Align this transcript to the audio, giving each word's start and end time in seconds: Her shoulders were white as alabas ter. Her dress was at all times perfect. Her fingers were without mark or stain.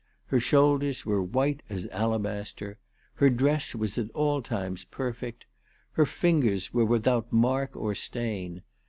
Her 0.25 0.39
shoulders 0.39 1.05
were 1.05 1.21
white 1.21 1.61
as 1.69 1.85
alabas 1.91 2.53
ter. 2.55 2.79
Her 3.13 3.29
dress 3.29 3.75
was 3.75 3.99
at 3.99 4.09
all 4.15 4.41
times 4.41 4.83
perfect. 4.83 5.45
Her 5.91 6.07
fingers 6.07 6.73
were 6.73 6.85
without 6.85 7.31
mark 7.31 7.75
or 7.75 7.93
stain. 7.93 8.63